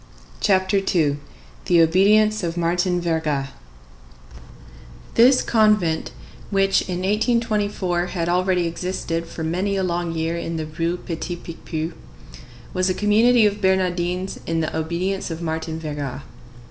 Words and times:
CHAPTER 0.39 0.77
II—THE 0.95 1.79
OBEDIENCE 1.79 2.41
OF 2.41 2.57
MARTIN 2.57 2.99
VERGA 3.01 3.49
This 5.13 5.43
convent, 5.43 6.09
which 6.49 6.81
in 6.89 7.03
1824 7.03 8.07
had 8.07 8.27
already 8.27 8.65
existed 8.65 9.27
for 9.27 9.43
many 9.43 9.75
a 9.75 9.83
long 9.83 10.11
year 10.15 10.35
in 10.35 10.57
the 10.57 10.65
Rue 10.65 10.97
Petit 10.97 11.35
Picpus, 11.35 11.93
was 12.73 12.89
a 12.89 12.95
community 12.95 13.45
of 13.45 13.61
Bernardines 13.61 14.37
of 14.37 14.61
the 14.61 14.75
obedience 14.75 15.29
of 15.29 15.39
Martin 15.39 15.79
Verga. 15.79 16.23